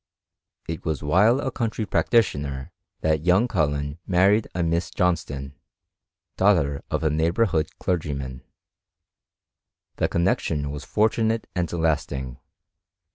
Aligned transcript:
It 0.67 0.83
was 0.83 1.03
while 1.03 1.39
a 1.39 1.51
country 1.51 1.85
pracdtKmer 1.85 2.71
that 3.01 3.23
young 3.23 3.47
Col* 3.47 3.67
len 3.67 3.99
married 4.07 4.47
a 4.55 4.63
Miss 4.63 4.89
Johnston, 4.89 5.53
daoghter 6.39 6.81
of 6.89 7.03
a 7.03 7.11
noghbonr 7.11 7.45
in^ 7.61 7.69
clergyman. 7.77 8.41
The 9.97 10.07
connexion 10.09 10.71
was 10.71 10.83
fortunate 10.85 11.45
and 11.53 11.71
last 11.73 12.11
ing. 12.11 12.39